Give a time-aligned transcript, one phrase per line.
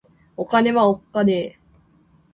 [0.35, 1.73] お金はおっかねぇ